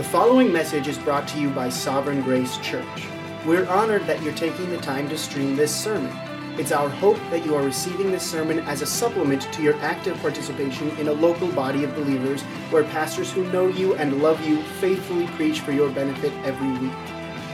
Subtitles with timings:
[0.00, 3.06] The following message is brought to you by Sovereign Grace Church.
[3.44, 6.10] We're honored that you're taking the time to stream this sermon.
[6.58, 10.16] It's our hope that you are receiving this sermon as a supplement to your active
[10.22, 12.40] participation in a local body of believers
[12.70, 16.96] where pastors who know you and love you faithfully preach for your benefit every week.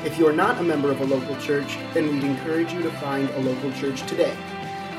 [0.05, 2.91] If you are not a member of a local church, then we'd encourage you to
[3.01, 4.37] find a local church today.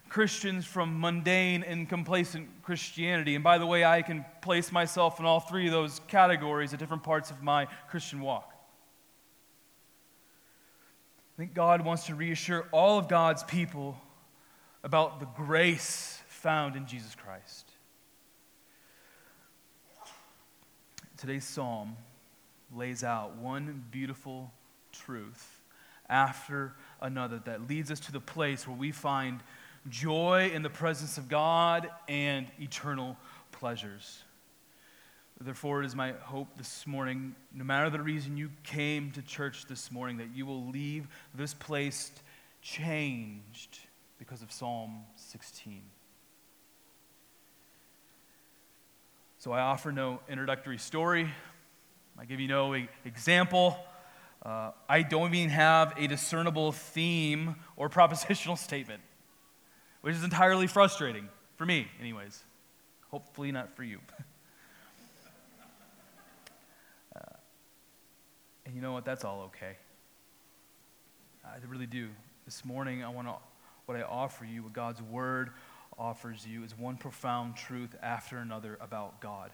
[0.08, 3.34] Christians from mundane and complacent Christianity.
[3.34, 6.78] And by the way, I can place myself in all three of those categories at
[6.78, 8.52] different parts of my Christian walk.
[11.36, 13.96] I think God wants to reassure all of God's people
[14.82, 17.70] about the grace found in Jesus Christ.
[21.16, 21.96] Today's psalm
[22.74, 24.52] lays out one beautiful
[24.92, 25.60] truth
[26.08, 29.40] after another that leads us to the place where we find
[29.90, 33.16] joy in the presence of God, and eternal
[33.52, 34.22] pleasures.
[35.40, 39.66] Therefore, it is my hope this morning, no matter the reason you came to church
[39.66, 42.10] this morning, that you will leave this place
[42.60, 43.78] changed
[44.18, 45.82] because of Psalm 16.
[49.38, 51.30] So I offer no introductory story.
[52.18, 53.78] I give you no example.
[54.44, 59.02] Uh, I don't even have a discernible theme or propositional statement
[60.00, 62.42] which is entirely frustrating for me, anyways.
[63.10, 63.98] Hopefully, not for you.
[67.16, 67.20] uh,
[68.66, 69.04] and you know what?
[69.04, 69.76] That's all okay.
[71.44, 72.08] I really do.
[72.44, 73.34] This morning, I want to,
[73.86, 75.50] what I offer you, what God's Word
[75.98, 79.50] offers you, is one profound truth after another about God.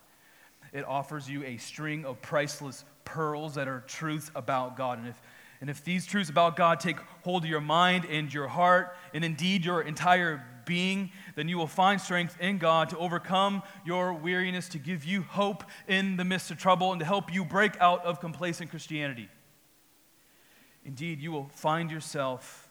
[0.73, 4.99] It offers you a string of priceless pearls that are truths about God.
[4.99, 5.21] And if
[5.65, 9.25] and if these truths about God take hold of your mind and your heart, and
[9.25, 14.69] indeed your entire being, then you will find strength in God to overcome your weariness,
[14.69, 18.05] to give you hope in the midst of trouble, and to help you break out
[18.05, 19.31] of complacent Christianity.
[20.85, 22.69] Indeed, you will find yourself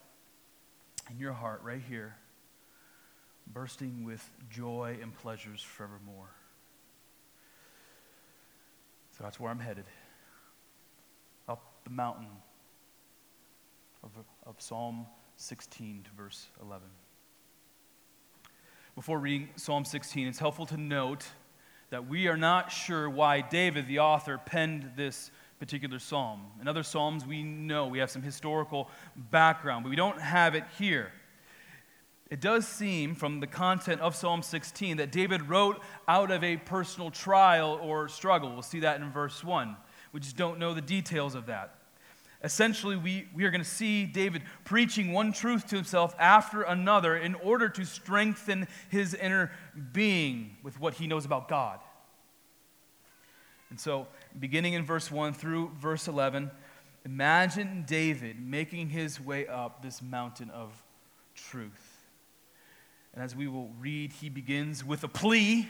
[1.09, 2.15] in your heart right here,
[3.51, 6.29] bursting with joy and pleasures forevermore.
[9.17, 9.85] So that's where I'm headed.
[11.49, 12.27] Up the mountain
[14.03, 14.11] of,
[14.45, 15.05] of Psalm
[15.37, 16.87] 16 to verse 11.
[18.95, 21.25] Before reading Psalm 16, it's helpful to note
[21.89, 26.41] that we are not sure why David, the author, penned this particular psalm.
[26.59, 30.63] In other psalms, we know we have some historical background, but we don't have it
[30.77, 31.11] here.
[32.29, 36.57] It does seem from the content of Psalm 16 that David wrote out of a
[36.57, 38.51] personal trial or struggle.
[38.51, 39.75] We'll see that in verse 1.
[40.13, 41.75] We just don't know the details of that.
[42.43, 47.15] Essentially, we, we are going to see David preaching one truth to himself after another
[47.15, 49.51] in order to strengthen his inner
[49.93, 51.79] being with what he knows about God.
[53.69, 54.07] And so,
[54.37, 56.51] beginning in verse 1 through verse 11,
[57.05, 60.83] imagine David making his way up this mountain of
[61.35, 62.03] truth.
[63.13, 65.69] And as we will read, he begins with a plea,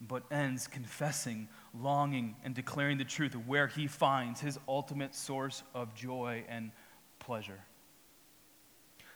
[0.00, 1.48] but ends confessing
[1.80, 6.70] longing and declaring the truth of where he finds his ultimate source of joy and
[7.18, 7.60] pleasure.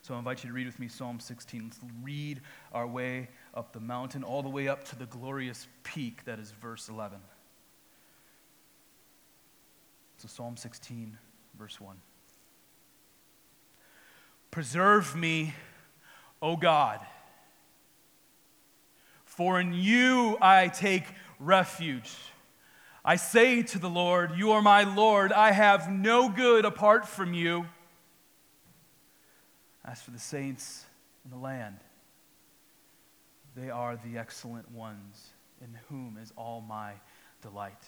[0.02, 1.62] So I invite you to read with me Psalm 16.
[1.62, 2.40] Let's read
[2.72, 6.50] our way up the mountain, all the way up to the glorious peak that is
[6.60, 7.18] verse 11.
[10.18, 11.18] So, Psalm 16,
[11.58, 11.96] verse 1.
[14.50, 15.54] Preserve me,
[16.40, 17.00] O God.
[19.24, 21.04] For in you I take
[21.40, 22.12] refuge.
[23.04, 25.32] I say to the Lord, You are my Lord.
[25.32, 27.66] I have no good apart from you.
[29.84, 30.84] As for the saints
[31.24, 31.76] in the land,
[33.56, 36.92] they are the excellent ones, in whom is all my
[37.42, 37.84] delight.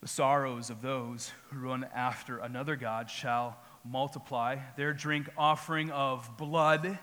[0.00, 4.56] The sorrows of those who run after another God shall multiply.
[4.76, 6.98] Their drink offering of blood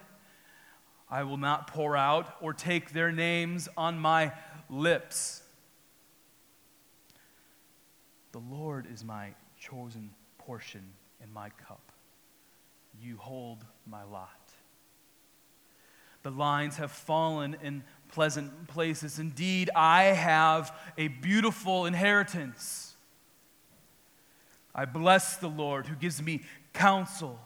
[1.09, 4.33] I will not pour out, or take their names on my
[4.69, 5.41] lips.
[8.37, 10.83] The Lord is my chosen portion
[11.23, 11.91] in my cup.
[13.01, 14.53] You hold my lot.
[16.21, 19.17] The lines have fallen in pleasant places.
[19.17, 22.93] Indeed, I have a beautiful inheritance.
[24.75, 26.43] I bless the Lord who gives me
[26.73, 27.39] counsel.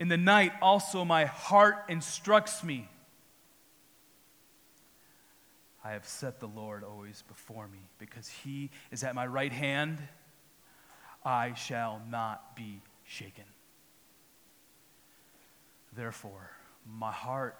[0.00, 2.88] In the night, also, my heart instructs me.
[5.88, 7.78] I have set the Lord always before me.
[7.98, 9.96] Because he is at my right hand,
[11.24, 13.44] I shall not be shaken.
[15.96, 16.50] Therefore,
[16.86, 17.56] my heart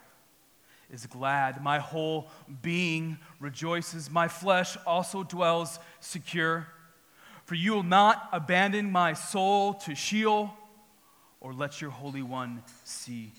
[0.92, 2.28] is glad, my whole
[2.60, 6.66] being rejoices, my flesh also dwells secure.
[7.46, 10.54] For you will not abandon my soul to Sheol
[11.40, 13.32] or let your Holy One see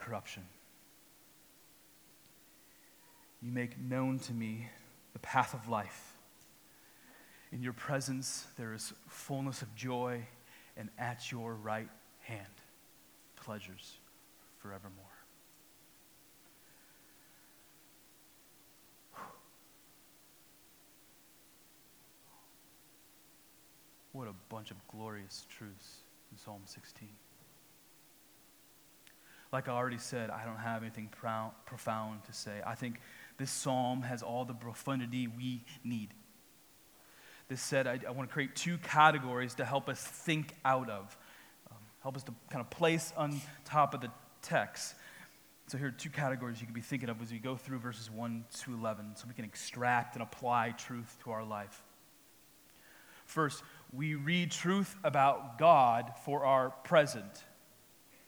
[0.00, 0.42] corruption.
[3.44, 4.70] You make known to me
[5.12, 6.14] the path of life.
[7.52, 10.26] In your presence there is fullness of joy,
[10.78, 12.48] and at your right hand,
[13.36, 13.98] pleasures
[14.56, 15.04] forevermore.
[24.12, 25.98] What a bunch of glorious truths
[26.32, 27.10] in Psalm 16.
[29.52, 32.60] Like I already said, I don't have anything profound to say.
[32.66, 33.00] I think
[33.36, 36.10] this psalm has all the profundity we need.
[37.48, 41.16] This said, I, I want to create two categories to help us think out of,
[41.70, 44.10] um, help us to kind of place on top of the
[44.42, 44.94] text.
[45.66, 48.10] So here are two categories you could be thinking of as we go through verses
[48.10, 51.82] 1 to 11 so we can extract and apply truth to our life.
[53.26, 57.44] First, we read truth about God for our present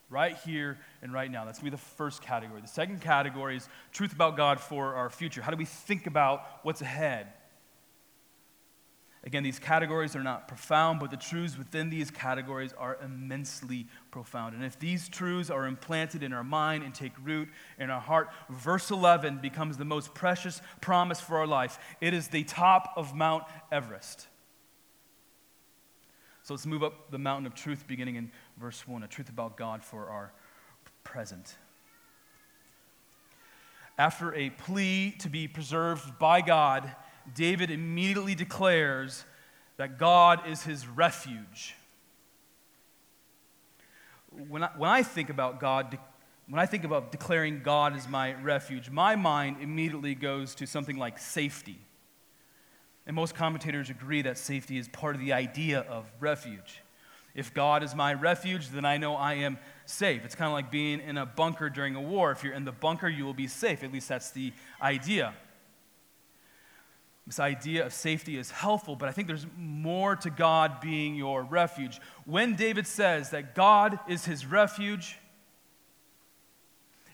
[0.09, 1.45] right here and right now.
[1.45, 2.61] That's going to be the first category.
[2.61, 5.43] The second category is truth about God for our future.
[5.43, 7.33] How do we think about what's ahead?
[9.27, 14.55] Again, these categories are not profound, but the truths within these categories are immensely profound.
[14.55, 18.29] And if these truths are implanted in our mind and take root in our heart,
[18.49, 21.81] verse 11 becomes the most precious promise for our life.
[22.01, 23.43] It is the top of Mount
[23.73, 24.29] Everest.
[26.45, 29.57] So let's move up the mountain of truth beginning in verse 1, a truth about
[29.57, 30.33] God for our
[31.05, 31.57] present.
[33.99, 36.95] After a plea to be preserved by God,
[37.35, 39.25] David immediately declares
[39.77, 41.75] that God is his refuge.
[44.49, 45.99] When I, when I think about God,
[46.49, 50.97] when I think about declaring God as my refuge, my mind immediately goes to something
[50.97, 51.79] like safety.
[53.07, 56.83] And most commentators agree that safety is part of the idea of refuge.
[57.37, 60.25] If God is my refuge, then I know I am safe.
[60.25, 62.33] It's kind of like being in a bunker during a war.
[62.33, 63.85] If you're in the bunker, you will be safe.
[63.85, 65.35] At least that's the idea.
[67.27, 71.43] This idea of safety is helpful, but I think there's more to God being your
[71.43, 72.01] refuge.
[72.25, 75.19] When David says that God is his refuge,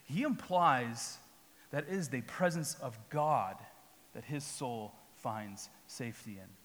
[0.04, 1.18] he implies
[1.72, 3.56] that it is the presence of God
[4.14, 6.61] that his soul finds safety in.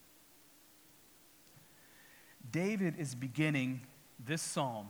[2.51, 3.81] David is beginning
[4.23, 4.87] this psalm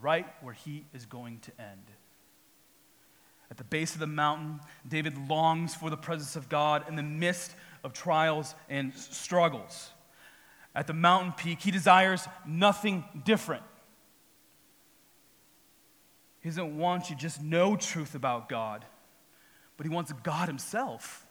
[0.00, 1.82] right where he is going to end.
[3.50, 7.02] At the base of the mountain, David longs for the presence of God in the
[7.02, 9.90] midst of trials and struggles.
[10.74, 13.64] At the mountain peak, he desires nothing different.
[16.40, 18.84] He doesn't want you just know truth about God,
[19.76, 21.26] but he wants God himself.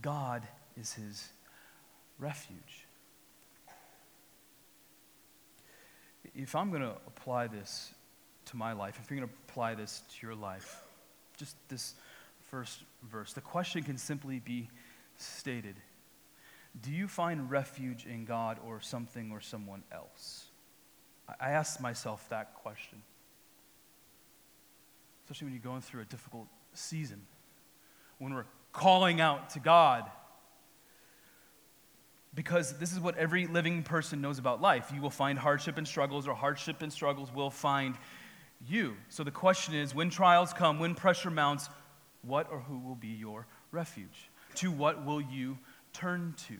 [0.00, 0.46] God
[0.78, 1.28] is his
[2.18, 2.87] refuge.
[6.34, 7.92] If I'm going to apply this
[8.46, 10.82] to my life, if you're going to apply this to your life,
[11.36, 11.94] just this
[12.50, 14.68] first verse, the question can simply be
[15.16, 15.76] stated
[16.80, 20.46] Do you find refuge in God or something or someone else?
[21.40, 23.02] I ask myself that question,
[25.24, 27.20] especially when you're going through a difficult season,
[28.18, 30.10] when we're calling out to God.
[32.38, 34.92] Because this is what every living person knows about life.
[34.94, 37.96] You will find hardship and struggles, or hardship and struggles will find
[38.64, 38.94] you.
[39.08, 41.68] So the question is when trials come, when pressure mounts,
[42.22, 44.30] what or who will be your refuge?
[44.54, 45.58] To what will you
[45.92, 46.54] turn to?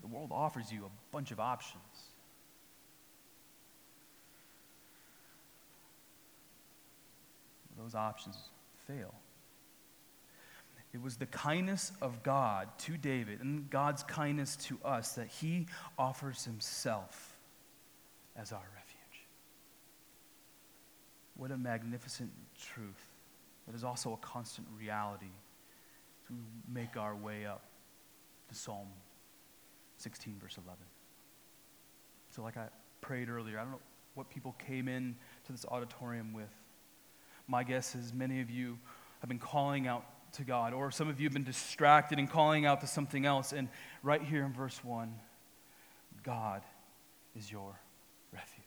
[0.00, 1.82] The world offers you a bunch of options.
[7.76, 8.36] Those options
[8.86, 9.12] fail.
[10.94, 15.66] It was the kindness of God to David and God's kindness to us that he
[15.98, 17.36] offers himself
[18.36, 19.26] as our refuge.
[21.34, 22.30] What a magnificent
[22.74, 23.08] truth.
[23.66, 25.32] that is also a constant reality
[26.26, 26.34] to
[26.70, 27.62] make our way up
[28.48, 28.88] to Psalm
[29.96, 30.78] 16, verse 11.
[32.30, 32.68] So, like I
[33.00, 33.80] prayed earlier, I don't know
[34.14, 36.50] what people came in to this auditorium with.
[37.46, 38.78] My guess is many of you
[39.20, 42.64] have been calling out to God, or some of you have been distracted and calling
[42.66, 43.52] out to something else.
[43.52, 43.68] And
[44.02, 45.14] right here in verse 1,
[46.22, 46.62] God
[47.36, 47.78] is your
[48.32, 48.62] refuge.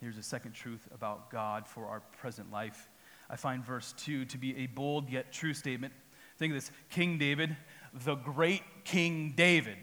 [0.00, 2.88] Here's a second truth about God for our present life.
[3.28, 5.92] I find verse 2 to be a bold yet true statement.
[6.38, 7.54] Think of this King David,
[7.92, 9.76] the great King David,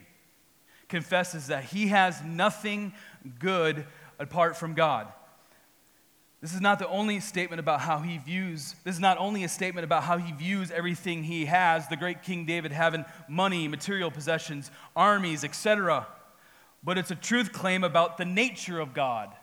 [0.89, 2.93] confesses that he has nothing
[3.39, 3.85] good
[4.17, 5.07] apart from God.
[6.41, 9.49] This is not the only statement about how he views, this is not only a
[9.49, 14.11] statement about how he views everything he has, the great King David having money, material
[14.11, 16.07] possessions, armies, etc.,
[16.83, 19.33] but it's a truth claim about the nature of God.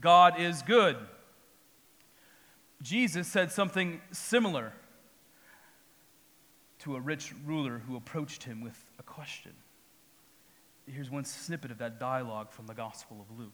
[0.00, 0.96] God is good.
[2.80, 4.72] Jesus said something similar
[6.78, 9.52] to a rich ruler who approached him with a question.
[10.86, 13.52] Here's one snippet of that dialogue from the Gospel of Luke.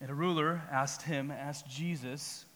[0.00, 2.46] And a ruler asked him, asked Jesus,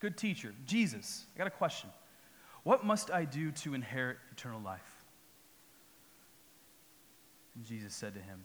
[0.00, 1.90] Good teacher, Jesus, I got a question.
[2.62, 4.80] What must I do to inherit eternal life?
[7.56, 8.40] And Jesus said to him,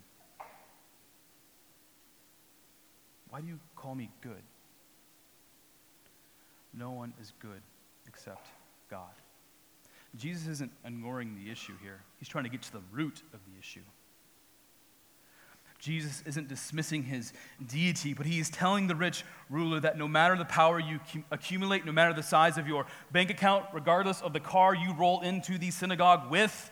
[3.29, 4.41] Why do you call me good?
[6.74, 7.62] No one is good
[8.08, 8.48] except
[8.89, 9.13] God.
[10.15, 13.60] Jesus isn't ignoring the issue here, he's trying to get to the root of the
[13.60, 13.82] issue.
[15.83, 17.33] Jesus isn't dismissing his
[17.67, 21.85] deity, but he is telling the rich ruler that no matter the power you accumulate,
[21.85, 25.57] no matter the size of your bank account, regardless of the car you roll into
[25.57, 26.71] the synagogue with,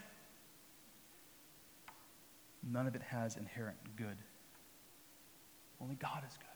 [2.63, 4.15] none of it has inherent good.
[5.81, 6.47] Only God is good.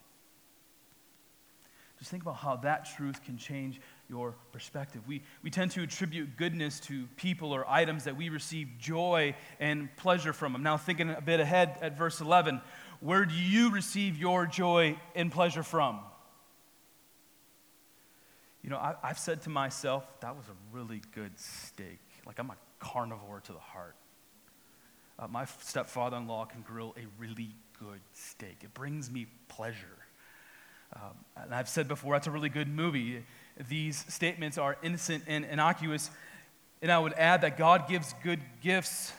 [1.99, 5.01] Just think about how that truth can change your perspective.
[5.07, 9.89] We, we tend to attribute goodness to people or items that we receive joy and
[9.97, 10.55] pleasure from.
[10.55, 12.61] I'm now thinking a bit ahead at verse 11.
[12.99, 15.99] Where do you receive your joy and pleasure from?
[18.63, 21.99] You know, I, have said to myself, that was a really good steak.
[22.25, 23.95] Like, I'm a carnivore to the heart.
[25.19, 29.97] Uh, my stepfather in law can grill a really good steak, it brings me pleasure.
[30.95, 33.23] Um, and I've said before, that's a really good movie
[33.69, 36.09] these statements are innocent and innocuous.
[36.81, 39.13] And I would add that God gives good gifts,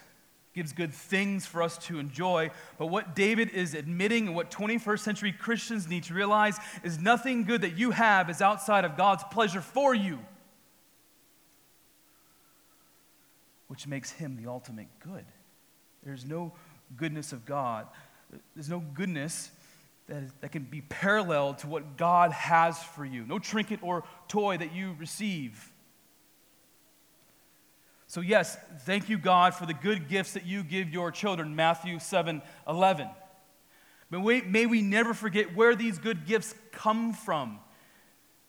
[0.55, 2.51] gives good things for us to enjoy.
[2.79, 7.45] But what David is admitting and what 21st century Christians need to realize is nothing
[7.45, 10.19] good that you have is outside of God's pleasure for you,
[13.69, 15.25] which makes him the ultimate good.
[16.05, 16.53] There's no
[16.97, 17.87] goodness of God.
[18.55, 19.51] There's no goodness
[20.09, 23.25] that, is, that can be parallel to what God has for you.
[23.27, 25.73] No trinket or toy that you receive.
[28.07, 31.99] So, yes, thank you, God, for the good gifts that you give your children, Matthew
[31.99, 33.09] 7 11.
[34.09, 37.59] But may we never forget where these good gifts come from,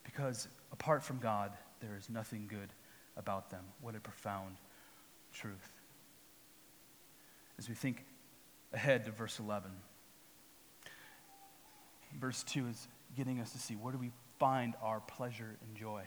[0.03, 2.69] because apart from God, there is nothing good
[3.15, 3.63] about them.
[3.81, 4.57] What a profound
[5.33, 5.73] truth.
[7.57, 8.05] As we think
[8.71, 9.71] ahead to verse 11
[12.19, 16.03] verse 2 is getting us to see where do we find our pleasure and joy?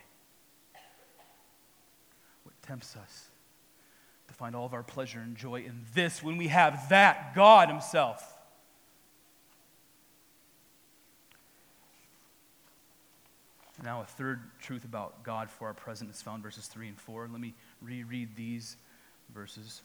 [2.45, 3.29] What tempts us
[4.29, 7.69] to find all of our pleasure and joy in this when we have that, God
[7.69, 8.37] Himself?
[13.83, 17.29] Now, a third truth about God for our present is found verses 3 and 4.
[17.33, 18.77] Let me reread these
[19.33, 19.81] verses.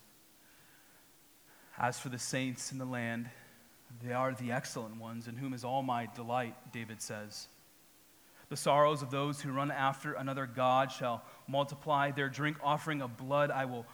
[1.77, 3.29] As for the saints in the land,
[4.03, 7.47] they are the excellent ones, in whom is all my delight, David says.
[8.49, 12.11] The sorrows of those who run after another God shall multiply.
[12.11, 13.85] Their drink offering of blood I will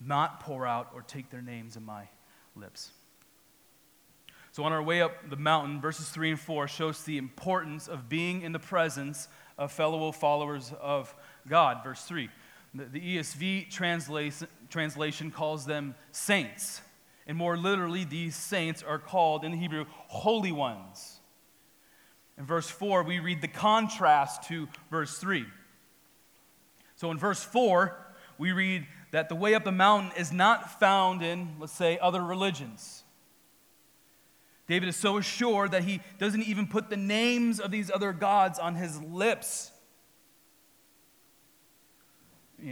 [0.00, 2.08] not pour out or take their names in my
[2.54, 2.92] lips.
[4.52, 8.08] So, on our way up the mountain, verses 3 and 4 shows the importance of
[8.08, 11.14] being in the presence of fellow followers of
[11.48, 11.82] God.
[11.84, 12.30] Verse 3.
[12.74, 13.70] The, ESV
[14.68, 16.80] translation calls them saints.
[17.26, 21.20] And more literally, these saints are called in the Hebrew holy ones.
[22.38, 25.44] In verse 4, we read the contrast to verse 3.
[26.96, 27.96] So in verse 4,
[28.38, 32.22] we read that the way up the mountain is not found in, let's say, other
[32.22, 33.02] religions.
[34.66, 38.58] David is so assured that he doesn't even put the names of these other gods
[38.58, 39.70] on his lips.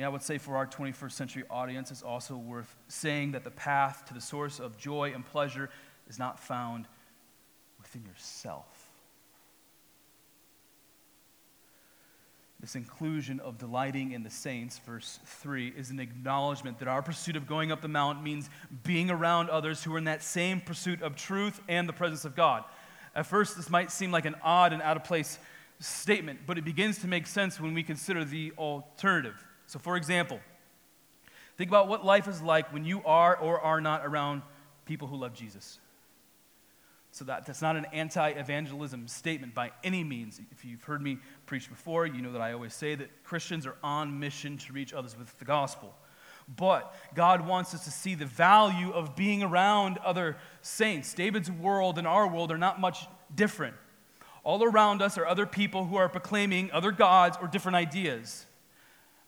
[0.02, 4.04] I would say for our 21st century audience, it's also worth saying that the path
[4.06, 5.70] to the source of joy and pleasure
[6.08, 6.86] is not found
[7.78, 8.90] within yourself.
[12.60, 17.36] This inclusion of delighting in the saints, verse 3, is an acknowledgement that our pursuit
[17.36, 18.48] of going up the mountain means
[18.82, 22.34] being around others who are in that same pursuit of truth and the presence of
[22.34, 22.64] God.
[23.14, 25.38] At first, this might seem like an odd and out of place
[25.78, 29.36] statement, but it begins to make sense when we consider the alternative.
[29.66, 30.40] So, for example,
[31.56, 34.42] think about what life is like when you are or are not around
[34.84, 35.78] people who love Jesus.
[37.10, 40.40] So that, that's not an anti-evangelism statement by any means.
[40.50, 43.76] If you've heard me preach before, you know that I always say that Christians are
[43.84, 45.94] on mission to reach others with the gospel.
[46.56, 51.14] But God wants us to see the value of being around other saints.
[51.14, 53.76] David's world and our world are not much different.
[54.42, 58.44] All around us are other people who are proclaiming other gods or different ideas.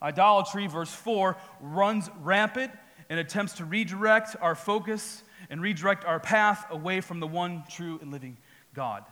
[0.02, 2.72] Idolatry, verse 4, runs rampant
[3.08, 7.98] and attempts to redirect our focus and redirect our path away from the one true
[8.02, 8.36] and living
[8.74, 9.04] God.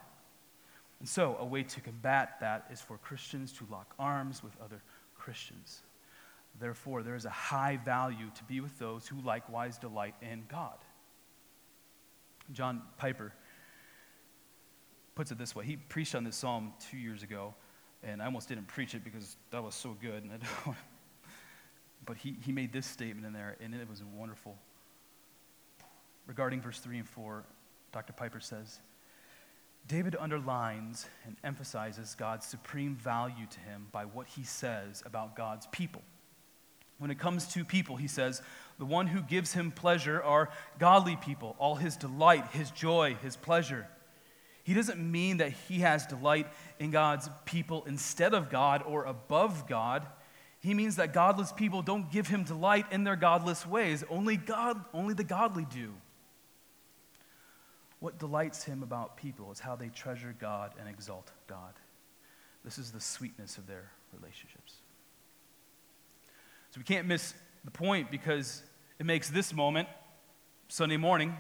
[1.01, 4.83] And so, a way to combat that is for Christians to lock arms with other
[5.15, 5.83] Christians.
[6.61, 10.79] Therefore, there is a high value to be with those who likewise delight in God.
[12.53, 13.33] John Piper
[15.15, 15.65] puts it this way.
[15.65, 17.55] He preached on this psalm two years ago,
[18.05, 20.29] and I almost didn't preach it because that was so good.
[22.07, 24.57] but he, he made this statement in there, and it was wonderful
[26.27, 27.45] regarding verse 3 and 4,
[27.93, 28.13] Dr.
[28.13, 28.81] Piper says
[29.87, 35.67] David underlines and emphasizes God's supreme value to him by what he says about God's
[35.69, 36.03] people.
[36.99, 38.41] When it comes to people, he says,
[38.79, 43.37] the one who gives him pleasure are godly people, all his delight, his joy, his
[43.37, 43.87] pleasure.
[44.63, 46.47] He doesn't mean that he has delight
[46.79, 50.07] in God's people instead of God or above God.
[50.61, 54.03] He means that godless people don't give him delight in their godless ways.
[54.09, 55.93] Only God, only the godly do.
[58.01, 61.75] What delights him about people is how they treasure God and exalt God.
[62.65, 64.75] This is the sweetness of their relationships.
[66.71, 67.35] So we can't miss
[67.65, 68.63] the point because
[68.99, 69.89] it makes this moment,
[70.69, 71.37] Sunday morning,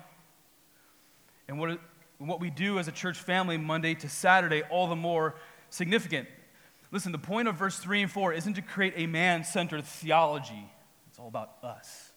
[1.49, 1.79] and what,
[2.19, 5.35] what we do as a church family Monday to Saturday all the more
[5.71, 6.29] significant.
[6.91, 10.71] Listen, the point of verse 3 and 4 isn't to create a man centered theology,
[11.09, 12.13] it's all about us.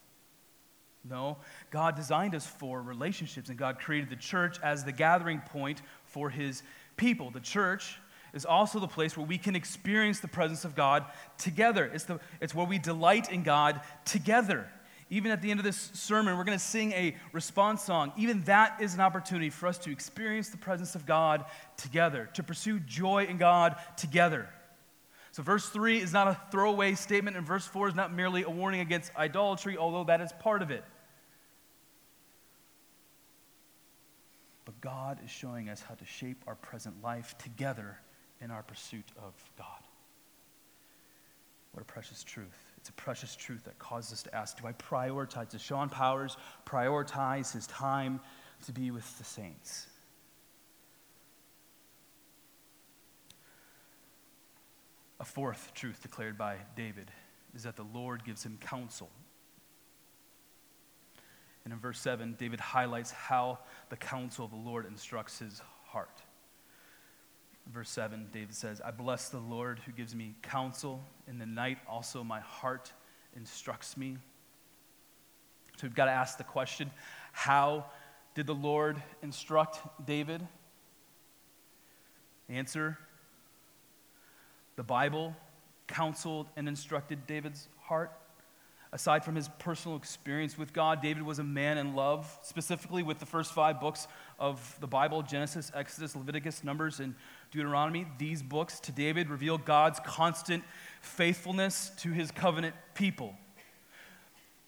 [1.03, 1.37] No,
[1.71, 6.29] God designed us for relationships, and God created the church as the gathering point for
[6.29, 6.63] his
[6.97, 7.31] people.
[7.31, 7.97] The church
[8.33, 11.05] is also the place where we can experience the presence of God
[11.37, 11.85] together.
[11.85, 14.67] It's, the, it's where we delight in God together.
[15.09, 18.11] Even at the end of this sermon, we're going to sing a response song.
[18.17, 21.45] Even that is an opportunity for us to experience the presence of God
[21.77, 24.49] together, to pursue joy in God together.
[25.31, 28.49] So, verse 3 is not a throwaway statement, and verse 4 is not merely a
[28.49, 30.83] warning against idolatry, although that is part of it.
[34.65, 37.97] But God is showing us how to shape our present life together
[38.41, 39.67] in our pursuit of God.
[41.71, 42.66] What a precious truth.
[42.87, 46.37] It's a precious truth that causes us to ask Do I prioritize, does Sean Powers
[46.65, 48.21] prioritize his time
[48.65, 49.87] to be with the saints?
[55.19, 57.11] A fourth truth declared by David
[57.53, 59.09] is that the Lord gives him counsel
[61.65, 66.21] and in verse 7, David highlights how the counsel of the Lord instructs his heart.
[67.71, 71.03] Verse 7, David says, I bless the Lord who gives me counsel.
[71.27, 72.93] In the night, also my heart
[73.35, 74.17] instructs me.
[75.77, 76.89] So we've got to ask the question
[77.33, 77.85] how
[78.35, 80.47] did the Lord instruct David?
[82.49, 82.97] Answer
[84.75, 85.35] The Bible
[85.87, 88.11] counseled and instructed David's heart.
[88.93, 93.19] Aside from his personal experience with God, David was a man in love, specifically with
[93.19, 94.07] the first five books
[94.39, 97.15] of the Bible Genesis, Exodus, Leviticus, Numbers, and
[97.51, 98.07] Deuteronomy.
[98.17, 100.63] These books to David reveal God's constant
[101.01, 103.35] faithfulness to his covenant people.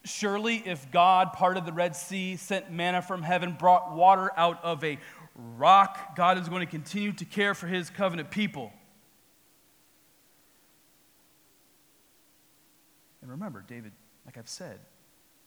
[0.06, 4.84] Surely, if God parted the Red Sea, sent manna from heaven, brought water out of
[4.84, 4.98] a
[5.36, 8.72] rock, God is going to continue to care for his covenant people.
[13.22, 13.92] And remember, David,
[14.26, 14.80] like I've said,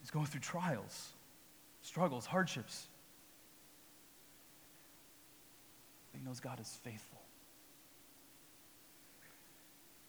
[0.03, 1.13] is going through trials,
[1.81, 2.87] struggles, hardships.
[6.33, 7.21] Knows God is faithful.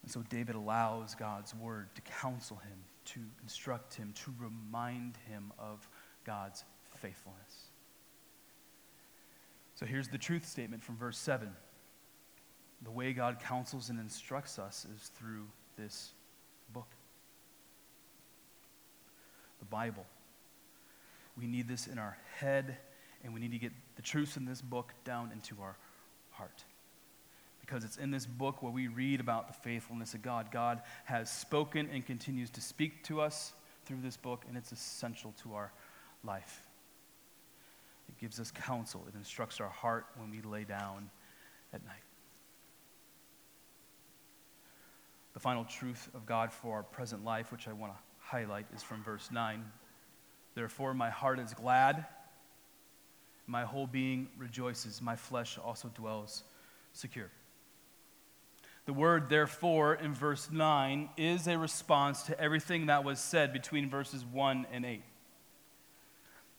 [0.02, 5.52] And so David allows God's word to counsel him, to instruct him, to remind him
[5.58, 5.86] of
[6.24, 6.64] God's
[6.96, 7.68] faithfulness.
[9.74, 11.50] So here's the truth statement from verse 7.
[12.82, 16.12] The way God counsels and instructs us is through this
[16.72, 16.88] book
[19.58, 20.06] the Bible.
[21.36, 22.76] We need this in our head,
[23.22, 25.76] and we need to get the truths in this book down into our
[26.34, 26.64] heart.
[27.60, 30.50] Because it's in this book where we read about the faithfulness of God.
[30.52, 33.54] God has spoken and continues to speak to us
[33.86, 35.72] through this book, and it's essential to our
[36.22, 36.66] life.
[38.08, 41.10] It gives us counsel, it instructs our heart when we lay down
[41.72, 41.94] at night.
[45.32, 48.82] The final truth of God for our present life, which I want to highlight, is
[48.82, 49.64] from verse 9.
[50.54, 52.06] Therefore, my heart is glad,
[53.46, 56.44] my whole being rejoices, my flesh also dwells
[56.92, 57.30] secure.
[58.86, 63.88] The word therefore in verse 9 is a response to everything that was said between
[63.88, 65.02] verses 1 and 8.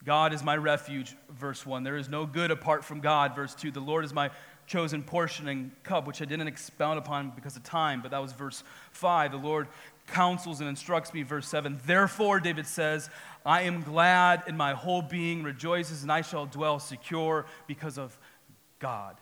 [0.04, 1.84] God is my refuge, verse 1.
[1.84, 3.72] There is no good apart from God, verse 2.
[3.72, 4.30] The Lord is my
[4.68, 8.34] chosen portion and cup, which I didn't expound upon because of time, but that was
[8.34, 9.32] verse 5.
[9.32, 9.68] The Lord
[10.08, 11.80] counsels and instructs me, verse 7.
[11.86, 13.10] Therefore, David says,
[13.46, 18.18] I am glad, and my whole being rejoices, and I shall dwell secure because of
[18.80, 19.18] God.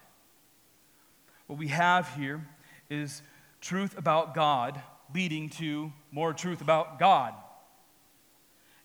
[1.47, 2.47] What we have here
[2.89, 3.21] is
[3.61, 4.81] truth about God
[5.13, 7.33] leading to more truth about God.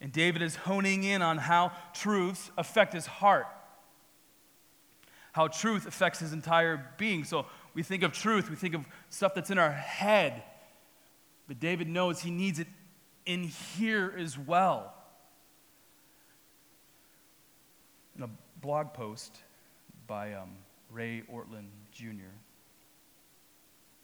[0.01, 3.47] And David is honing in on how truths affect his heart,
[5.38, 7.22] how truth affects his entire being.
[7.22, 10.42] So we think of truth, we think of stuff that's in our head.
[11.46, 12.66] But David knows he needs it
[13.24, 14.92] in here as well.
[18.16, 18.29] In a
[18.61, 19.38] blog post
[20.09, 20.57] by um,
[20.90, 22.35] Ray Ortlund Jr.,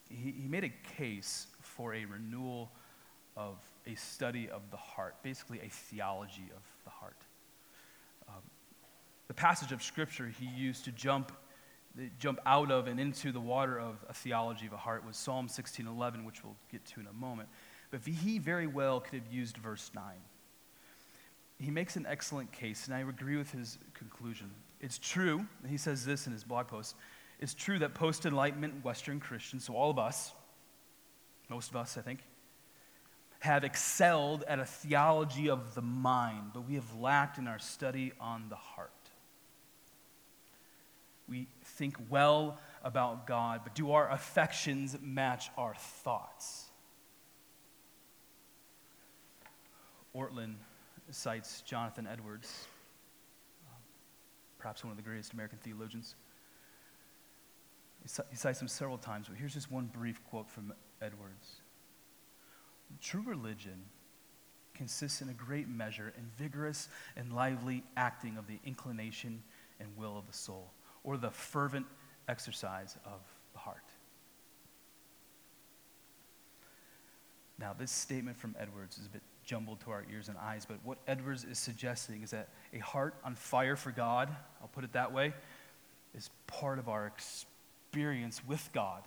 [0.09, 2.71] he, he made a case for a renewal
[3.37, 3.57] of
[3.89, 7.24] a study of the heart, basically a theology of the heart.
[9.35, 11.33] The passage of Scripture he used to jump,
[12.21, 15.49] jump out of and into the water of a theology of a heart was Psalm
[15.49, 17.49] 16:11, which we'll get to in a moment.
[17.91, 20.05] But he very well could have used verse 9.
[21.59, 24.55] He makes an excellent case, and I agree with his conclusion.
[24.79, 26.95] It's true, and he says this in his blog post
[27.41, 30.33] it's true that post Enlightenment Western Christians, so all of us,
[31.49, 32.21] most of us, I think,
[33.41, 38.13] have excelled at a theology of the mind, but we have lacked in our study
[38.21, 38.94] on the heart.
[41.29, 46.71] We think well about God, but do our affections match our thoughts?
[50.15, 50.55] Ortlund
[51.11, 52.67] cites Jonathan Edwards,
[54.59, 56.15] perhaps one of the greatest American theologians.
[58.31, 61.63] He cites him several times, but here's just one brief quote from Edwards.
[63.01, 63.83] True religion
[64.75, 69.43] consists in a great measure in vigorous and lively acting of the inclination
[69.81, 70.71] and will of the soul,
[71.05, 71.87] or the fervent
[72.29, 73.21] exercise of
[73.53, 73.77] the heart.
[77.59, 80.79] Now, this statement from Edwards is a bit jumbled to our ears and eyes, but
[80.83, 84.93] what Edwards is suggesting is that a heart on fire for God, I'll put it
[84.95, 85.35] that way,
[86.17, 89.03] is part of our experience with God.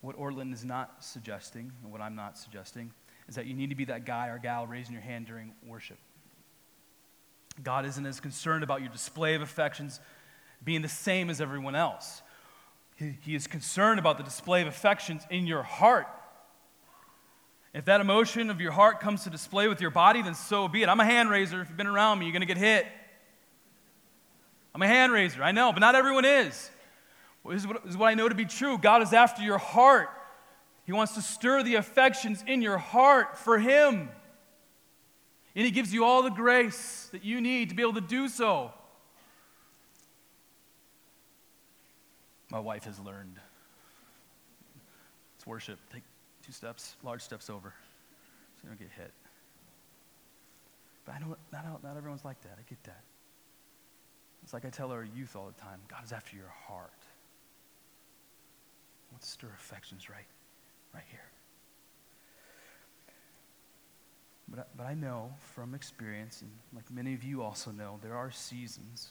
[0.00, 2.92] What Ortlund is not suggesting, and what I'm not suggesting,
[3.28, 5.98] is that you need to be that guy or gal raising your hand during worship.
[7.62, 10.00] God isn't as concerned about your display of affections
[10.64, 12.22] being the same as everyone else.
[12.96, 16.08] He, is concerned about the display of affections in your heart.
[17.72, 20.82] If that emotion of your heart comes to display with your body, then so be
[20.82, 20.88] it.
[20.88, 21.60] I'm a hand raiser.
[21.60, 22.86] If you've been around me, you're going to get hit.
[24.74, 26.70] I'm a hand raiser, I know, but not everyone is.
[27.48, 28.78] This is, what, this is what I know to be true.
[28.78, 30.10] God is after your heart.
[30.84, 34.08] He wants to stir the affections in your heart for Him.
[35.54, 38.28] And He gives you all the grace that you need to be able to do
[38.28, 38.72] so.
[42.50, 43.38] My wife has learned.
[45.36, 45.78] It's worship.
[45.92, 46.02] Take
[46.44, 47.74] two steps, large steps over.
[48.56, 49.12] So you don't get hit.
[51.04, 52.56] But I know not, not everyone's like that.
[52.58, 53.02] I get that.
[54.42, 56.90] It's like I tell our youth all the time God is after your heart.
[59.12, 60.26] Let's stir affections right,
[60.94, 61.20] right here.
[64.50, 68.30] But, but I know from experience, and like many of you also know, there are
[68.30, 69.10] seasons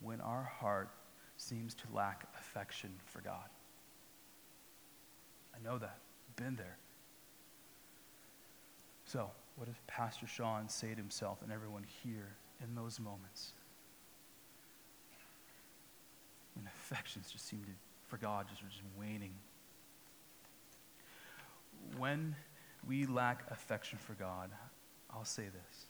[0.00, 0.90] when our heart
[1.36, 3.48] seems to lack affection for God.
[5.54, 5.98] I know that.
[6.36, 6.76] Been there.
[9.04, 13.52] So, what does Pastor Sean say to himself and everyone here in those moments?
[16.54, 17.70] When affections just seem to,
[18.08, 19.34] for God, just are just waning.
[21.98, 22.34] When
[22.86, 24.50] we lack affection for God,
[25.10, 25.86] I'll say this.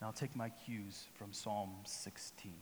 [0.00, 2.52] And I'll take my cues from Psalm 16.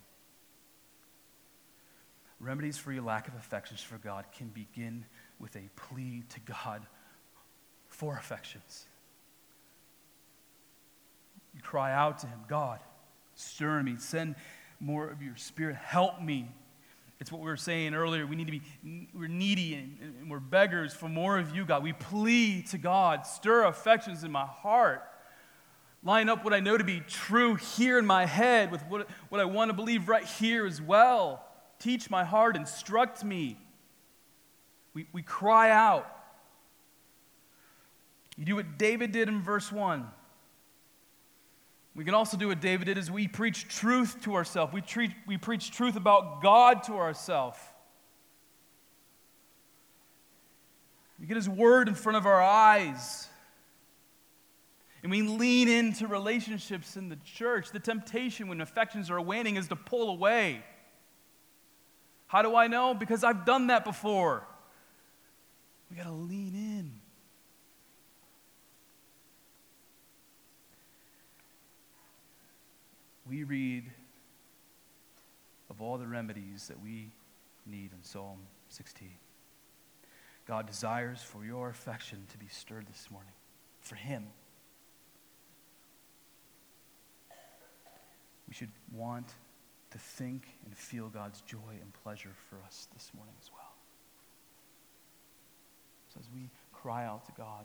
[2.40, 5.04] Remedies for your lack of affections for God can begin
[5.38, 6.82] with a plea to God
[7.88, 8.86] for affections.
[11.54, 12.80] You cry out to Him, God,
[13.34, 14.34] stir me, send
[14.80, 16.50] more of your Spirit, help me.
[17.18, 18.26] It's what we were saying earlier.
[18.26, 21.82] We need to be, we're needy and, and we're beggars for more of you, God.
[21.82, 25.02] We plead to God, stir affections in my heart.
[26.04, 29.40] Line up what I know to be true here in my head with what, what
[29.40, 31.44] I want to believe right here as well.
[31.78, 33.58] Teach my heart, instruct me.
[34.94, 36.06] We, we cry out.
[38.36, 40.06] You do what David did in verse 1.
[41.96, 44.70] We can also do what David did is we preach truth to ourselves.
[44.74, 47.58] We, treat, we preach truth about God to ourselves.
[51.18, 53.28] We get his word in front of our eyes.
[55.02, 57.70] And we lean into relationships in the church.
[57.70, 60.62] The temptation when affections are waning is to pull away.
[62.26, 62.92] How do I know?
[62.92, 64.46] Because I've done that before.
[65.90, 66.65] We got to lean in.
[73.28, 73.84] We read
[75.68, 77.10] of all the remedies that we
[77.66, 79.08] need in Psalm 16.
[80.46, 83.32] God desires for your affection to be stirred this morning,
[83.80, 84.26] for Him.
[88.46, 89.26] We should want
[89.90, 93.74] to think and feel God's joy and pleasure for us this morning as well.
[96.14, 97.64] So as we cry out to God,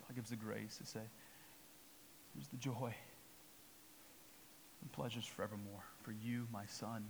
[0.00, 1.00] God gives the grace to say,
[2.32, 2.94] here's the joy
[4.82, 7.04] and pleasures forevermore for you, my son,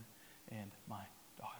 [0.51, 1.03] and my
[1.39, 1.51] daughter.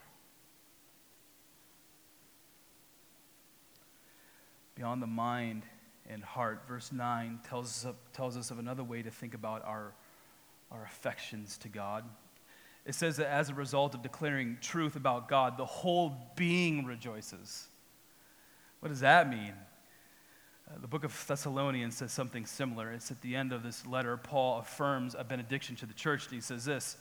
[4.77, 5.63] Beyond the mind
[6.09, 9.95] and heart, verse 9 tells us, tells us of another way to think about our,
[10.71, 12.05] our affections to God.
[12.85, 17.69] It says that as a result of declaring truth about God, the whole being rejoices.
[18.81, 19.55] What does that mean?
[20.81, 22.93] The book of Thessalonians says something similar.
[22.93, 26.35] It's at the end of this letter, Paul affirms a benediction to the church, and
[26.35, 26.97] he says this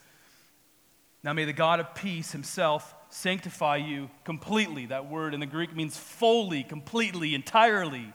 [1.24, 4.88] Now may the God of peace himself sanctify you completely.
[4.88, 8.12] That word in the Greek means fully, completely, entirely.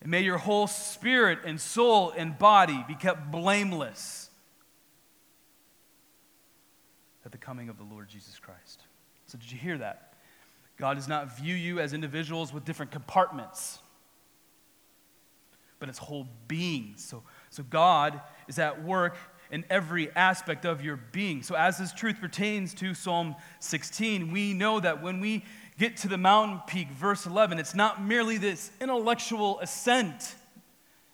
[0.00, 4.30] And may your whole spirit and soul and body be kept blameless
[7.24, 8.82] at the coming of the Lord Jesus Christ.
[9.26, 10.12] So, did you hear that?
[10.76, 13.78] God does not view you as individuals with different compartments
[15.78, 16.94] but it's whole being.
[16.96, 19.16] So, so God is at work
[19.50, 21.42] in every aspect of your being.
[21.42, 25.44] So, as this truth pertains to Psalm 16, we know that when we
[25.78, 30.34] get to the mountain peak, verse 11, it's not merely this intellectual ascent,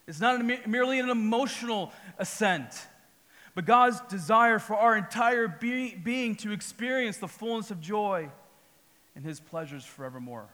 [0.07, 2.87] it's not merely an emotional ascent,
[3.55, 8.31] but God's desire for our entire be- being to experience the fullness of joy
[9.15, 10.49] and His pleasures forevermore.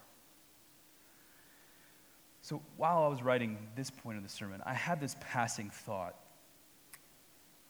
[2.48, 6.14] So while I was writing this point of the sermon, I had this passing thought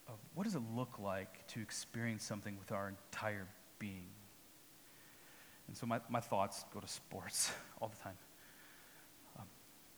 [0.07, 3.45] of what does it look like to experience something with our entire
[3.77, 4.07] being?
[5.67, 8.13] And so my, my thoughts go to sports all the time.
[9.37, 9.47] Um,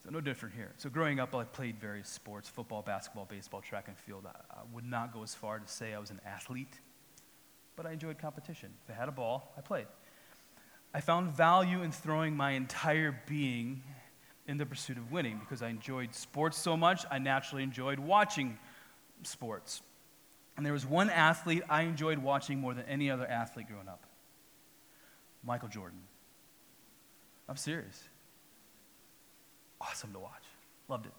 [0.03, 0.71] so no different here.
[0.77, 4.25] So growing up, I played various sports football, basketball, baseball, track and field.
[4.25, 6.79] I, I would not go as far to say I was an athlete,
[7.75, 8.71] but I enjoyed competition.
[8.83, 9.85] If I had a ball, I played.
[10.91, 13.83] I found value in throwing my entire being
[14.47, 18.57] in the pursuit of winning because I enjoyed sports so much, I naturally enjoyed watching
[19.23, 19.81] sports.
[20.57, 24.05] And there was one athlete I enjoyed watching more than any other athlete growing up
[25.43, 25.99] Michael Jordan.
[27.49, 28.03] I'm serious.
[29.79, 30.43] Awesome to watch.
[30.87, 31.13] Loved it.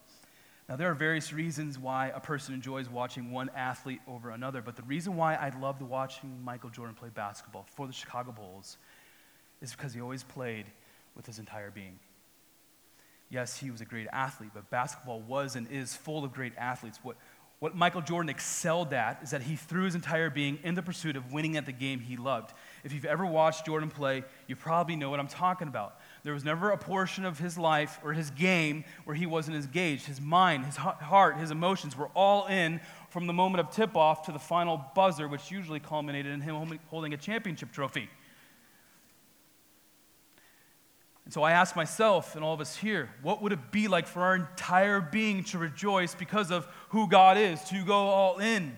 [0.69, 4.77] Now, there are various reasons why a person enjoys watching one athlete over another, but
[4.77, 8.79] the reason why I loved watching Michael Jordan play basketball for the Chicago Bulls
[9.61, 10.67] is because he always played
[11.17, 11.99] with his entire being.
[13.33, 16.99] Yes, he was a great athlete, but basketball was and is full of great athletes.
[17.03, 17.17] What,
[17.61, 21.17] what Michael Jordan excelled at is that he threw his entire being in the pursuit
[21.17, 22.53] of winning at the game he loved.
[22.85, 25.99] If you've ever watched Jordan play, you probably know what I'm talking about.
[26.25, 30.05] There was never a portion of his life or his game where he wasn't engaged.
[30.05, 34.27] His mind, his heart, his emotions were all in from the moment of tip off
[34.27, 38.11] to the final buzzer, which usually culminated in him holding a championship trophy.
[41.33, 44.21] So I ask myself and all of us here, what would it be like for
[44.21, 48.77] our entire being to rejoice because of who God is, to go all in?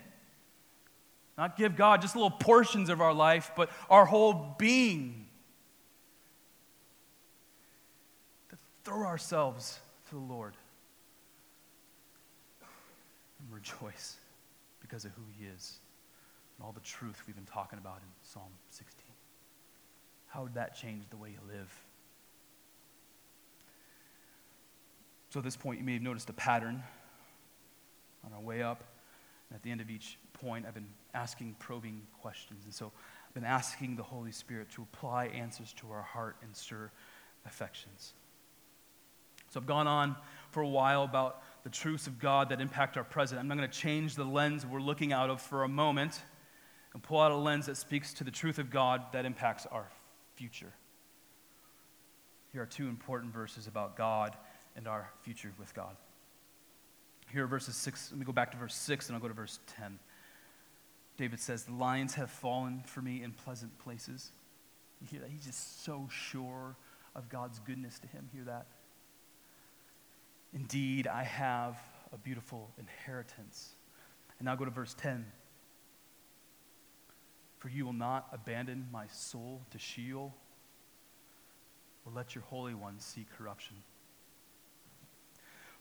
[1.36, 5.26] Not give God just little portions of our life, but our whole being.
[8.50, 10.54] To throw ourselves to the Lord
[13.40, 14.14] and rejoice
[14.80, 15.80] because of who He is
[16.56, 18.94] and all the truth we've been talking about in Psalm 16.
[20.28, 21.83] How would that change the way you live?
[25.34, 26.80] So, at this point, you may have noticed a pattern
[28.24, 28.84] on our way up.
[29.50, 32.62] And at the end of each point, I've been asking probing questions.
[32.62, 32.92] And so,
[33.26, 36.88] I've been asking the Holy Spirit to apply answers to our heart and stir
[37.46, 38.12] affections.
[39.50, 40.14] So, I've gone on
[40.52, 43.40] for a while about the truths of God that impact our present.
[43.40, 46.22] I'm not going to change the lens we're looking out of for a moment
[46.92, 49.88] and pull out a lens that speaks to the truth of God that impacts our
[50.36, 50.72] future.
[52.52, 54.36] Here are two important verses about God
[54.76, 55.96] and our future with God.
[57.32, 58.10] Here are verses 6.
[58.12, 59.98] Let me go back to verse 6 and I'll go to verse 10.
[61.16, 64.32] David says, The lions have fallen for me in pleasant places.
[65.00, 65.30] You hear that?
[65.30, 66.76] He's just so sure
[67.14, 68.28] of God's goodness to him.
[68.32, 68.66] Hear that?
[70.52, 71.78] Indeed, I have
[72.12, 73.70] a beautiful inheritance.
[74.38, 75.26] And now go to verse 10.
[77.58, 80.34] For you will not abandon my soul to Sheol,
[82.04, 83.76] or let your Holy One see corruption.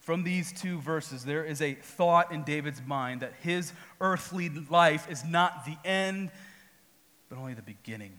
[0.04, 5.10] From these two verses, there is a thought in David's mind that his earthly life
[5.10, 6.30] is not the end,
[7.30, 8.12] but only the beginning.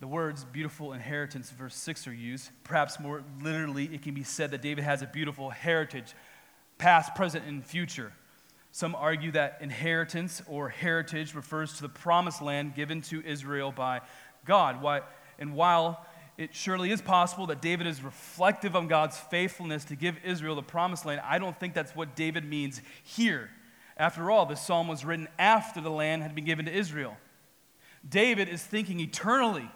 [0.00, 2.50] The words beautiful inheritance, verse 6, are used.
[2.64, 6.14] Perhaps more literally, it can be said that David has a beautiful heritage,
[6.78, 8.12] past, present, and future.
[8.72, 14.00] Some argue that inheritance or heritage refers to the promised land given to Israel by
[14.44, 14.84] God.
[15.38, 16.04] And while
[16.36, 20.62] it surely is possible that David is reflective on God's faithfulness to give Israel the
[20.62, 23.50] promised land, I don't think that's what David means here.
[23.96, 27.16] After all, this psalm was written after the land had been given to Israel.
[28.08, 29.70] David is thinking eternally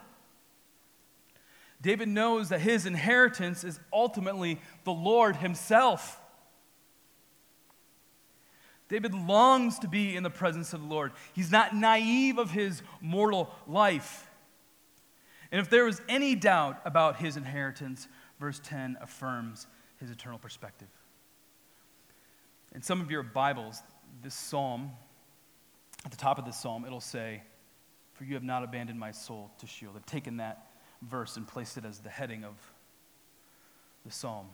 [1.81, 6.19] David knows that his inheritance is ultimately the Lord himself.
[8.89, 11.11] David longs to be in the presence of the Lord.
[11.33, 14.28] He's not naive of his mortal life.
[15.51, 18.07] And if there was any doubt about his inheritance,
[18.39, 19.67] verse 10 affirms
[19.99, 20.89] his eternal perspective.
[22.73, 23.81] In some of your Bibles,
[24.21, 24.91] this psalm,
[26.05, 27.41] at the top of this psalm, it'll say,
[28.13, 29.93] For you have not abandoned my soul to Sheol.
[29.93, 30.67] They've taken that
[31.01, 32.55] verse and placed it as the heading of
[34.05, 34.47] the psalm.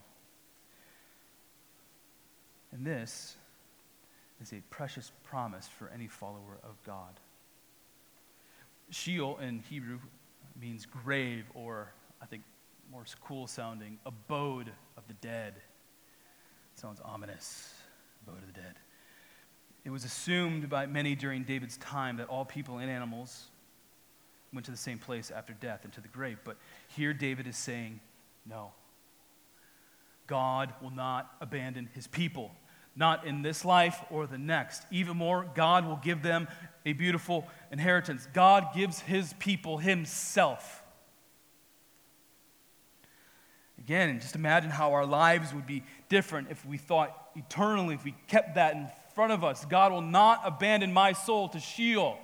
[2.71, 3.35] And this
[4.41, 7.19] is a precious promise for any follower of God.
[8.89, 9.99] Sheol in Hebrew
[10.59, 11.91] means grave, or
[12.21, 12.43] I think
[12.91, 15.55] more cool sounding, abode of the dead.
[16.75, 17.73] sounds ominous,
[18.25, 18.75] abode of the dead.
[19.83, 23.45] It was assumed by many during David's time that all people and animals
[24.53, 26.39] went to the same place after death, into the grave.
[26.43, 26.57] But
[26.95, 27.99] here David is saying,
[28.49, 28.71] no.
[30.27, 32.51] God will not abandon his people,
[32.95, 34.83] not in this life or the next.
[34.89, 36.47] Even more, God will give them
[36.85, 38.27] a beautiful inheritance.
[38.33, 40.83] God gives his people himself.
[43.79, 48.15] Again, just imagine how our lives would be different if we thought eternally, if we
[48.27, 49.65] kept that in front of us.
[49.65, 52.17] God will not abandon my soul to Sheol.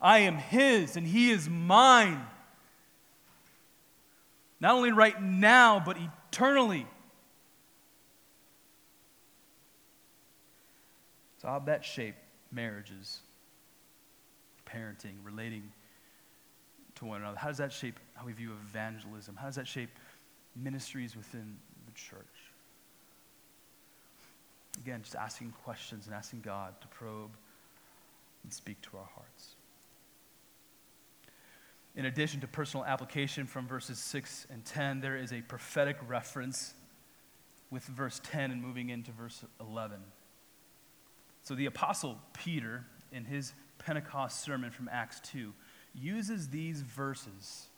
[0.00, 2.24] I am His and He is mine.
[4.60, 6.86] Not only right now, but eternally.
[11.40, 12.14] So, how that shape
[12.52, 13.20] marriages,
[14.66, 15.72] parenting, relating
[16.96, 17.38] to one another?
[17.38, 19.36] How does that shape how we view evangelism?
[19.36, 19.90] How does that shape
[20.56, 22.20] ministries within the church?
[24.78, 27.30] Again, just asking questions and asking God to probe
[28.44, 29.54] and speak to our hearts
[31.96, 36.74] in addition to personal application from verses 6 and 10, there is a prophetic reference
[37.70, 39.98] with verse 10 and moving into verse 11.
[41.42, 45.52] So the Apostle Peter, in his Pentecost sermon from Acts 2,
[45.94, 47.68] uses these verses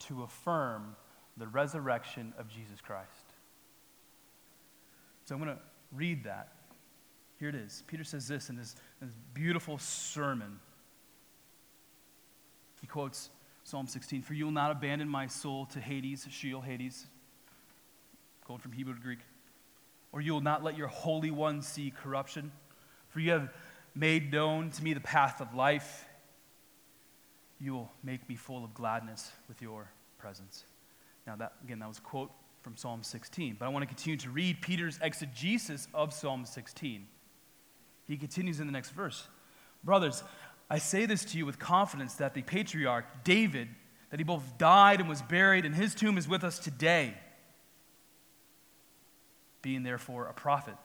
[0.00, 0.96] to affirm
[1.36, 3.08] the resurrection of Jesus Christ.
[5.24, 6.52] So I'm going to read that.
[7.38, 7.82] Here it is.
[7.86, 10.60] Peter says this in his, in his beautiful sermon.
[12.80, 13.30] He quotes
[13.64, 17.06] Psalm 16 For you will not abandon my soul to Hades, Sheol, Hades,
[18.46, 19.20] going from Hebrew to Greek.
[20.12, 22.52] Or you will not let your Holy One see corruption.
[23.12, 23.50] For you have
[23.94, 26.06] made known to me the path of life.
[27.60, 30.64] You will make me full of gladness with your presence.
[31.26, 32.32] Now, that, again, that was a quote
[32.62, 37.06] from Psalm 16, but I want to continue to read Peter's exegesis of Psalm 16.
[38.08, 39.28] He continues in the next verse.
[39.84, 40.24] Brothers,
[40.70, 43.68] I say this to you with confidence that the patriarch David,
[44.10, 47.14] that he both died and was buried, and his tomb is with us today,
[49.60, 50.76] being therefore a prophet,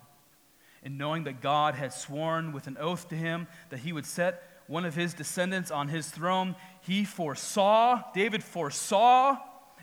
[0.87, 4.41] and knowing that God had sworn with an oath to him that he would set
[4.67, 9.35] one of his descendants on his throne, he foresaw, David foresaw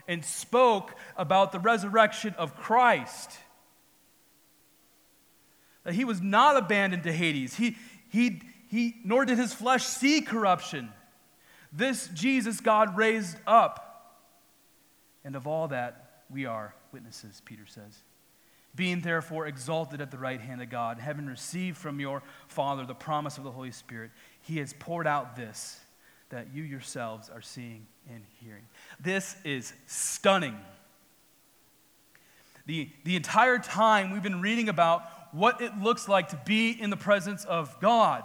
[0.07, 3.37] and spoke about the resurrection of Christ.
[5.83, 7.53] That he was not abandoned to Hades.
[7.53, 7.77] He,
[8.09, 8.41] he,
[8.71, 10.89] he, nor did his flesh see corruption.
[11.71, 14.23] This Jesus God raised up.
[15.23, 17.95] And of all that, we are witnesses, Peter says.
[18.75, 22.95] Being therefore exalted at the right hand of God, having received from your Father the
[22.95, 24.11] promise of the Holy Spirit,
[24.41, 25.79] he has poured out this
[26.29, 28.65] that you yourselves are seeing and hearing.
[28.99, 30.57] This is stunning.
[32.65, 36.89] The, the entire time we've been reading about what it looks like to be in
[36.89, 38.23] the presence of God.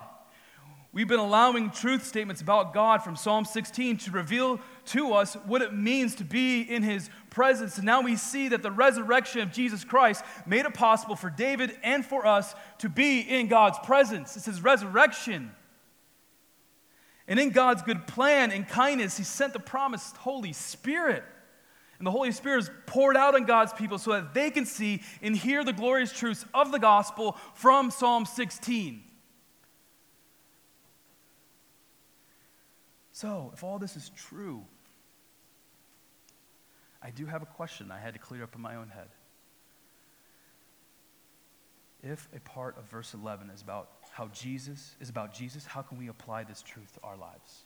[0.92, 4.60] We've been allowing truth statements about God from Psalm 16 to reveal
[4.90, 7.76] to us what it means to be in His presence.
[7.76, 11.76] And now we see that the resurrection of Jesus Christ made it possible for David
[11.82, 14.36] and for us to be in God's presence.
[14.36, 15.52] It's His resurrection.
[17.28, 21.22] And in God's good plan and kindness, He sent the promised Holy Spirit.
[21.98, 25.02] And the Holy Spirit is poured out on God's people so that they can see
[25.20, 29.04] and hear the glorious truths of the gospel from Psalm 16.
[33.12, 34.64] So, if all this is true,
[37.02, 39.08] I do have a question I had to clear up in my own head.
[42.02, 45.98] If a part of verse 11 is about how Jesus is about Jesus, how can
[45.98, 47.64] we apply this truth to our lives?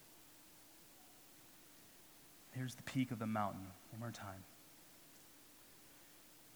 [2.53, 4.45] Here's the peak of the mountain, one more time.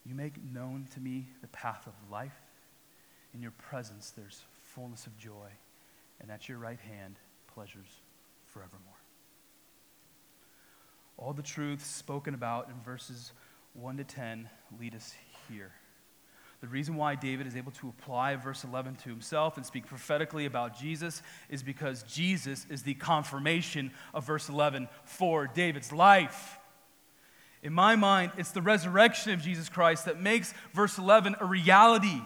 [0.05, 2.41] You make known to me the path of life.
[3.35, 5.49] In your presence, there's fullness of joy,
[6.21, 7.17] and at your right hand,
[7.53, 8.01] pleasures
[8.47, 8.98] forevermore.
[11.19, 13.33] All the truths spoken about in verses
[13.75, 14.49] 1 to 10
[14.81, 15.13] lead us
[15.49, 15.73] here.
[16.61, 20.47] The reason why David is able to apply verse 11 to himself and speak prophetically
[20.47, 26.59] about Jesus is because Jesus is the confirmation of verse 11 for David's life.
[27.63, 32.23] In my mind, it's the resurrection of Jesus Christ that makes verse 11 a reality.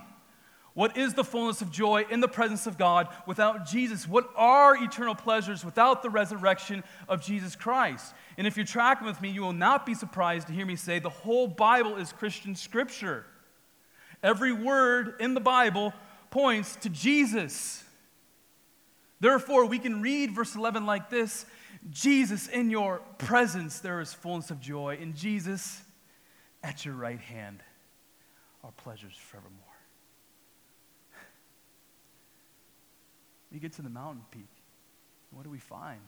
[0.75, 4.09] What is the fullness of joy in the presence of God without Jesus?
[4.09, 8.15] What are eternal pleasures without the resurrection of Jesus Christ?
[8.39, 10.99] And if you're tracking with me, you will not be surprised to hear me say
[10.99, 13.27] the whole Bible is Christian scripture.
[14.23, 15.93] Every word in the Bible
[16.31, 17.85] points to Jesus.
[19.21, 21.45] Therefore, we can read verse 11 like this
[21.91, 24.99] Jesus, in your presence there is fullness of joy.
[25.01, 25.83] In Jesus,
[26.63, 27.63] at your right hand
[28.65, 29.72] are pleasures forevermore.
[33.53, 34.49] We get to the mountain peak.
[35.31, 36.01] What do we find?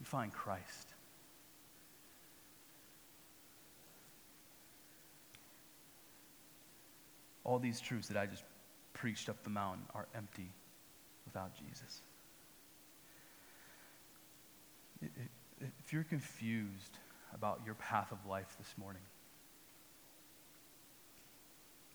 [0.00, 0.88] We find Christ.
[7.44, 8.44] all these truths that I just
[8.92, 10.52] preached up the mountain are empty
[11.26, 12.00] without Jesus.
[15.00, 16.98] If you're confused
[17.34, 19.02] about your path of life this morning,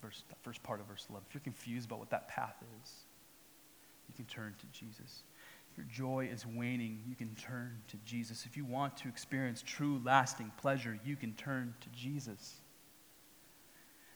[0.01, 2.91] verse, first part of verse 11, if you're confused about what that path is,
[4.07, 5.23] you can turn to Jesus.
[5.71, 8.45] If your joy is waning, you can turn to Jesus.
[8.45, 12.55] If you want to experience true, lasting pleasure, you can turn to Jesus.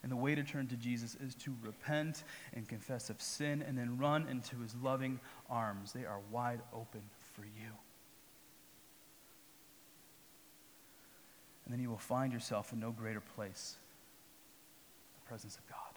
[0.04, 2.24] And the way to turn to Jesus is to repent
[2.54, 5.20] and confess of sin and then run into his loving
[5.50, 5.94] arms.
[5.94, 7.02] They are wide open
[7.34, 7.72] for you.
[11.66, 13.78] And then you will find yourself in no greater place
[15.14, 15.91] the presence of God.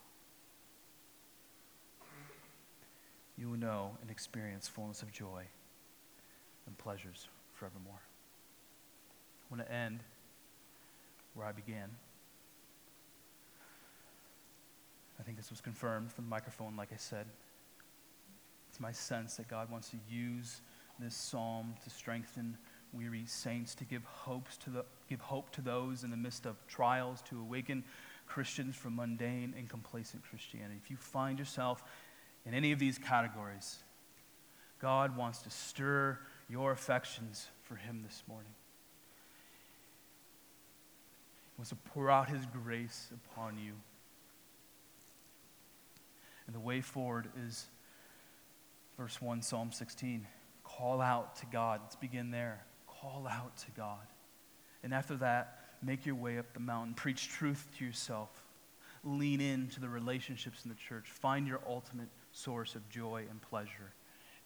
[3.36, 5.44] You will know and experience fullness of joy
[6.66, 8.00] and pleasures forevermore.
[8.00, 10.00] I want to end
[11.34, 11.90] where I began.
[15.18, 17.26] I think this was confirmed from the microphone, like I said.
[18.70, 20.60] It's my sense that God wants to use
[20.98, 22.56] this psalm to strengthen
[22.92, 26.56] weary saints, to give, hopes to the, give hope to those in the midst of
[26.68, 27.84] trials, to awaken
[28.26, 30.80] Christians from mundane and complacent Christianity.
[30.82, 31.82] If you find yourself
[32.46, 33.78] in any of these categories,
[34.80, 36.18] God wants to stir
[36.48, 38.52] your affections for Him this morning.
[41.54, 43.72] He wants to pour out His grace upon you.
[46.46, 47.66] And the way forward is
[48.98, 50.26] verse 1, Psalm 16.
[50.62, 51.80] Call out to God.
[51.82, 52.64] Let's begin there.
[52.86, 54.06] Call out to God.
[54.82, 56.94] And after that, make your way up the mountain.
[56.94, 58.28] Preach truth to yourself.
[59.02, 61.08] Lean into the relationships in the church.
[61.08, 63.94] Find your ultimate source of joy and pleasure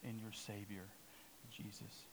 [0.04, 0.84] in your Savior,
[1.50, 2.04] Jesus.